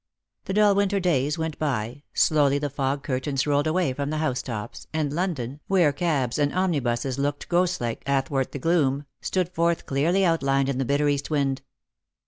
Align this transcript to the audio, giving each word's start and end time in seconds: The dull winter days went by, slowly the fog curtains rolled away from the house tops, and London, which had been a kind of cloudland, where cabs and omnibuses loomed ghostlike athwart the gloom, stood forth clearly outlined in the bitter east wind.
The 0.45 0.53
dull 0.55 0.73
winter 0.73 0.99
days 0.99 1.37
went 1.37 1.59
by, 1.59 2.01
slowly 2.15 2.57
the 2.57 2.71
fog 2.71 3.03
curtains 3.03 3.45
rolled 3.45 3.67
away 3.67 3.93
from 3.93 4.09
the 4.09 4.17
house 4.17 4.41
tops, 4.41 4.87
and 4.91 5.13
London, 5.13 5.59
which 5.67 5.83
had 5.83 5.91
been 5.91 5.91
a 5.91 5.91
kind 5.91 5.91
of 5.93 5.95
cloudland, 5.95 6.23
where 6.23 6.27
cabs 6.27 6.39
and 6.39 6.53
omnibuses 6.55 7.19
loomed 7.19 7.45
ghostlike 7.49 8.03
athwart 8.07 8.51
the 8.51 8.57
gloom, 8.57 9.05
stood 9.21 9.49
forth 9.49 9.85
clearly 9.85 10.25
outlined 10.25 10.69
in 10.69 10.79
the 10.79 10.85
bitter 10.85 11.07
east 11.07 11.29
wind. 11.29 11.61